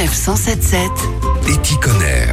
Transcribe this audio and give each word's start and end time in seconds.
Sanef 0.00 0.14
177. 0.14 0.90
Éticonner. 1.46 2.32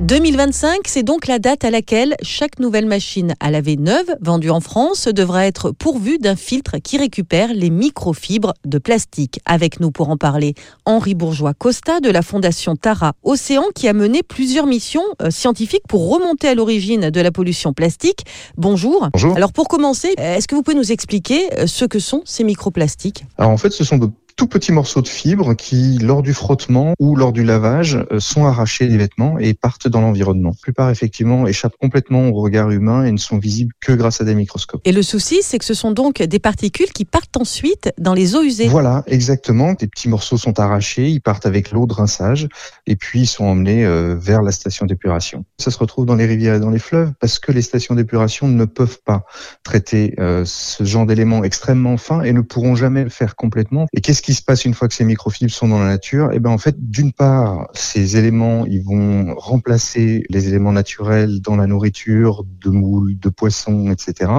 2025, 0.00 0.78
c'est 0.86 1.02
donc 1.02 1.26
la 1.26 1.38
date 1.38 1.64
à 1.64 1.70
laquelle 1.70 2.14
chaque 2.22 2.60
nouvelle 2.60 2.86
machine 2.86 3.34
à 3.40 3.50
laver 3.50 3.76
neuve 3.76 4.06
vendue 4.22 4.48
en 4.48 4.60
France 4.60 5.06
devra 5.06 5.46
être 5.46 5.72
pourvue 5.72 6.16
d'un 6.16 6.34
filtre 6.34 6.78
qui 6.78 6.96
récupère 6.96 7.52
les 7.52 7.68
microfibres 7.68 8.54
de 8.64 8.78
plastique. 8.78 9.38
Avec 9.44 9.80
nous 9.80 9.90
pour 9.90 10.08
en 10.08 10.16
parler, 10.16 10.54
Henri 10.86 11.14
Bourgeois-Costa 11.14 12.00
de 12.00 12.08
la 12.08 12.22
Fondation 12.22 12.74
Tara 12.74 13.12
Océan 13.22 13.64
qui 13.74 13.86
a 13.86 13.92
mené 13.92 14.22
plusieurs 14.22 14.66
missions 14.66 15.04
euh, 15.20 15.30
scientifiques 15.30 15.86
pour 15.86 16.10
remonter 16.10 16.48
à 16.48 16.54
l'origine 16.54 17.10
de 17.10 17.20
la 17.20 17.32
pollution 17.32 17.74
plastique. 17.74 18.24
Bonjour. 18.56 19.10
Bonjour. 19.12 19.36
Alors 19.36 19.52
pour 19.52 19.68
commencer, 19.68 20.14
euh, 20.18 20.36
est-ce 20.36 20.48
que 20.48 20.54
vous 20.54 20.62
pouvez 20.62 20.76
nous 20.76 20.90
expliquer 20.90 21.52
euh, 21.58 21.66
ce 21.66 21.84
que 21.84 21.98
sont 21.98 22.22
ces 22.24 22.44
microplastiques? 22.44 23.26
Alors 23.36 23.50
en 23.50 23.58
fait, 23.58 23.72
ce 23.72 23.84
sont 23.84 23.98
de 23.98 24.08
tout 24.36 24.46
petits 24.46 24.72
morceaux 24.72 25.02
de 25.02 25.08
fibres 25.08 25.54
qui, 25.54 25.98
lors 25.98 26.22
du 26.22 26.34
frottement 26.34 26.94
ou 26.98 27.16
lors 27.16 27.32
du 27.32 27.42
lavage, 27.42 27.98
euh, 28.12 28.20
sont 28.20 28.44
arrachés 28.44 28.86
des 28.86 28.98
vêtements 28.98 29.38
et 29.38 29.54
partent 29.54 29.88
dans 29.88 30.02
l'environnement. 30.02 30.50
La 30.50 30.62
plupart, 30.62 30.90
effectivement, 30.90 31.46
échappent 31.46 31.76
complètement 31.80 32.28
au 32.28 32.40
regard 32.40 32.70
humain 32.70 33.04
et 33.04 33.12
ne 33.12 33.16
sont 33.16 33.38
visibles 33.38 33.72
que 33.80 33.92
grâce 33.92 34.20
à 34.20 34.24
des 34.24 34.34
microscopes. 34.34 34.82
Et 34.84 34.92
le 34.92 35.02
souci, 35.02 35.38
c'est 35.42 35.58
que 35.58 35.64
ce 35.64 35.74
sont 35.74 35.90
donc 35.90 36.22
des 36.22 36.38
particules 36.38 36.92
qui 36.92 37.04
partent 37.04 37.36
ensuite 37.36 37.90
dans 37.98 38.12
les 38.12 38.36
eaux 38.36 38.42
usées. 38.42 38.68
Voilà, 38.68 39.02
exactement. 39.06 39.72
Des 39.72 39.86
petits 39.86 40.08
morceaux 40.08 40.36
sont 40.36 40.60
arrachés, 40.60 41.08
ils 41.08 41.20
partent 41.20 41.46
avec 41.46 41.70
l'eau 41.70 41.86
de 41.86 41.94
rinçage 41.94 42.48
et 42.86 42.96
puis 42.96 43.20
ils 43.20 43.26
sont 43.26 43.44
emmenés 43.44 43.86
euh, 43.86 44.16
vers 44.18 44.42
la 44.42 44.52
station 44.52 44.84
d'épuration. 44.84 45.44
Ça 45.58 45.70
se 45.70 45.78
retrouve 45.78 46.04
dans 46.04 46.14
les 46.14 46.26
rivières 46.26 46.56
et 46.56 46.60
dans 46.60 46.70
les 46.70 46.78
fleuves 46.78 47.12
parce 47.20 47.38
que 47.38 47.52
les 47.52 47.62
stations 47.62 47.94
d'épuration 47.94 48.48
ne 48.48 48.64
peuvent 48.66 48.98
pas 49.04 49.24
traiter 49.62 50.14
euh, 50.18 50.44
ce 50.44 50.84
genre 50.84 51.06
d'éléments 51.06 51.42
extrêmement 51.42 51.96
fins 51.96 52.22
et 52.22 52.32
ne 52.32 52.42
pourront 52.42 52.74
jamais 52.74 53.04
le 53.04 53.10
faire 53.10 53.36
complètement. 53.36 53.86
Et 53.94 54.00
qu'est-ce 54.00 54.25
qui 54.26 54.34
se 54.34 54.42
passe 54.42 54.64
une 54.64 54.74
fois 54.74 54.88
que 54.88 54.94
ces 54.94 55.04
microfibres 55.04 55.52
sont 55.52 55.68
dans 55.68 55.78
la 55.78 55.86
nature 55.86 56.30
Eh 56.32 56.40
ben 56.40 56.50
en 56.50 56.58
fait, 56.58 56.74
d'une 56.80 57.12
part, 57.12 57.68
ces 57.74 58.16
éléments, 58.16 58.66
ils 58.66 58.82
vont 58.82 59.36
remplacer 59.36 60.24
les 60.30 60.48
éléments 60.48 60.72
naturels 60.72 61.40
dans 61.40 61.54
la 61.54 61.68
nourriture, 61.68 62.42
de 62.44 62.70
moules, 62.70 63.20
de 63.20 63.28
poissons, 63.28 63.88
etc 63.88 64.32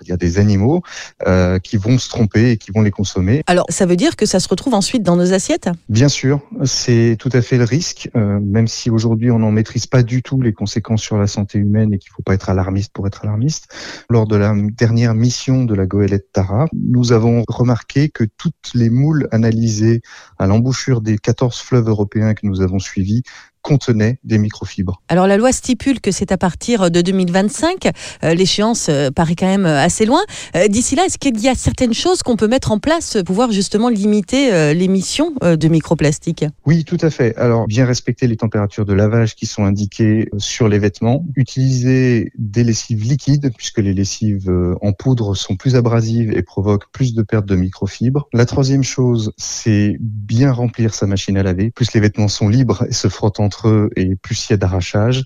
va 0.00 0.04
dire 0.04 0.18
des 0.18 0.38
animaux 0.38 0.82
euh, 1.26 1.58
qui 1.58 1.76
vont 1.76 1.98
se 1.98 2.08
tromper 2.08 2.52
et 2.52 2.56
qui 2.56 2.70
vont 2.72 2.82
les 2.82 2.90
consommer. 2.90 3.42
Alors, 3.46 3.66
ça 3.68 3.86
veut 3.86 3.96
dire 3.96 4.16
que 4.16 4.26
ça 4.26 4.40
se 4.40 4.48
retrouve 4.48 4.74
ensuite 4.74 5.02
dans 5.02 5.16
nos 5.16 5.32
assiettes? 5.32 5.68
Bien 5.88 6.08
sûr, 6.08 6.40
c'est 6.64 7.16
tout 7.18 7.30
à 7.32 7.42
fait 7.42 7.58
le 7.58 7.64
risque, 7.64 8.10
euh, 8.16 8.40
même 8.40 8.68
si 8.68 8.90
aujourd'hui 8.90 9.30
on 9.30 9.38
n'en 9.38 9.52
maîtrise 9.52 9.86
pas 9.86 10.02
du 10.02 10.22
tout 10.22 10.40
les 10.40 10.52
conséquences 10.52 11.02
sur 11.02 11.18
la 11.18 11.26
santé 11.26 11.58
humaine 11.58 11.92
et 11.92 11.98
qu'il 11.98 12.10
ne 12.10 12.14
faut 12.14 12.22
pas 12.22 12.34
être 12.34 12.48
alarmiste 12.48 12.92
pour 12.92 13.06
être 13.06 13.24
alarmiste. 13.24 13.68
Lors 14.08 14.26
de 14.26 14.36
la 14.36 14.54
dernière 14.56 15.14
mission 15.14 15.64
de 15.64 15.74
la 15.74 15.86
goélette 15.86 16.32
Tara, 16.32 16.66
nous 16.72 17.12
avons 17.12 17.44
remarqué 17.48 18.08
que 18.08 18.24
toutes 18.24 18.72
les 18.74 18.90
moules 18.90 19.28
analysées 19.30 20.02
à 20.38 20.46
l'embouchure 20.46 21.00
des 21.00 21.18
14 21.18 21.58
fleuves 21.58 21.88
européens 21.88 22.34
que 22.34 22.46
nous 22.46 22.60
avons 22.60 22.78
suivis 22.78 23.22
contenait 23.62 24.18
des 24.24 24.38
microfibres. 24.38 25.02
Alors 25.08 25.26
la 25.26 25.36
loi 25.36 25.52
stipule 25.52 26.00
que 26.00 26.10
c'est 26.10 26.32
à 26.32 26.36
partir 26.38 26.90
de 26.90 27.00
2025. 27.00 27.90
Euh, 28.24 28.34
L'échéance 28.34 28.88
euh, 28.88 29.10
paraît 29.10 29.34
quand 29.34 29.46
même 29.46 29.66
euh, 29.66 29.82
assez 29.82 30.06
loin. 30.06 30.20
Euh, 30.56 30.68
D'ici 30.68 30.94
là, 30.96 31.04
est-ce 31.06 31.18
qu'il 31.18 31.38
y 31.40 31.48
a 31.48 31.54
certaines 31.54 31.94
choses 31.94 32.22
qu'on 32.22 32.36
peut 32.36 32.48
mettre 32.48 32.72
en 32.72 32.78
place 32.78 33.14
pour 33.14 33.30
pouvoir 33.30 33.52
justement 33.52 33.88
limiter 33.88 34.74
l'émission 34.74 35.32
de 35.40 35.68
microplastiques? 35.68 36.44
Oui, 36.66 36.84
tout 36.84 36.96
à 37.00 37.10
fait. 37.10 37.36
Alors, 37.36 37.66
bien 37.66 37.86
respecter 37.86 38.26
les 38.26 38.36
températures 38.36 38.84
de 38.84 38.92
lavage 38.92 39.36
qui 39.36 39.46
sont 39.46 39.64
indiquées 39.64 40.28
sur 40.38 40.68
les 40.68 40.78
vêtements. 40.80 41.24
Utiliser 41.36 42.32
des 42.36 42.64
lessives 42.64 43.02
liquides, 43.04 43.52
puisque 43.56 43.78
les 43.78 43.94
lessives 43.94 44.50
en 44.82 44.92
poudre 44.92 45.34
sont 45.36 45.54
plus 45.54 45.76
abrasives 45.76 46.32
et 46.36 46.42
provoquent 46.42 46.90
plus 46.90 47.14
de 47.14 47.22
pertes 47.22 47.46
de 47.46 47.54
microfibres. 47.54 48.28
La 48.32 48.46
troisième 48.46 48.82
chose, 48.82 49.32
c'est 49.36 49.96
bien 50.00 50.52
remplir 50.52 50.92
sa 50.92 51.06
machine 51.06 51.36
à 51.38 51.42
laver. 51.44 51.70
Plus 51.70 51.92
les 51.94 52.00
vêtements 52.00 52.28
sont 52.28 52.48
libres 52.48 52.84
et 52.88 52.92
se 52.92 53.08
frottent 53.08 53.40
entre 53.50 53.68
eux, 53.68 53.90
et 53.96 54.14
plus 54.14 54.46
il 54.48 54.52
y 54.52 54.54
a 54.54 54.56
d'arrachage. 54.56 55.24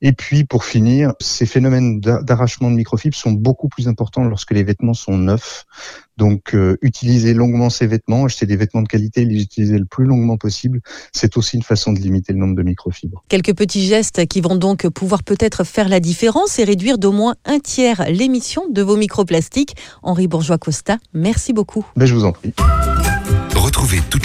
Et 0.00 0.12
puis, 0.12 0.44
pour 0.44 0.64
finir, 0.64 1.12
ces 1.20 1.44
phénomènes 1.44 1.98
d'a- 2.00 2.22
d'arrachement 2.22 2.70
de 2.70 2.76
microfibres 2.76 3.16
sont 3.16 3.32
beaucoup 3.32 3.68
plus 3.68 3.88
importants 3.88 4.22
lorsque 4.22 4.52
les 4.52 4.62
vêtements 4.62 4.94
sont 4.94 5.18
neufs. 5.18 5.64
Donc, 6.16 6.54
euh, 6.54 6.76
utiliser 6.82 7.34
longuement 7.34 7.68
ces 7.68 7.88
vêtements, 7.88 8.24
acheter 8.24 8.46
des 8.46 8.54
vêtements 8.56 8.82
de 8.82 8.86
qualité, 8.86 9.24
les 9.24 9.42
utiliser 9.42 9.76
le 9.76 9.84
plus 9.86 10.04
longuement 10.04 10.36
possible, 10.36 10.80
c'est 11.12 11.36
aussi 11.36 11.56
une 11.56 11.64
façon 11.64 11.92
de 11.92 11.98
limiter 11.98 12.32
le 12.32 12.38
nombre 12.38 12.54
de 12.54 12.62
microfibres. 12.62 13.24
Quelques 13.28 13.56
petits 13.56 13.86
gestes 13.86 14.24
qui 14.26 14.40
vont 14.40 14.54
donc 14.54 14.88
pouvoir 14.88 15.24
peut-être 15.24 15.64
faire 15.64 15.88
la 15.88 15.98
différence 15.98 16.60
et 16.60 16.64
réduire 16.64 16.98
d'au 16.98 17.12
moins 17.12 17.34
un 17.44 17.58
tiers 17.58 18.04
l'émission 18.08 18.62
de 18.70 18.82
vos 18.82 18.96
microplastiques. 18.96 19.74
Henri 20.04 20.28
Bourgeois-Costa, 20.28 20.98
merci 21.12 21.52
beaucoup. 21.52 21.84
Ben, 21.96 22.06
je 22.06 22.14
vous 22.14 22.24
en 22.24 22.30
prie. 22.32 22.52
Retrouvez 23.56 24.00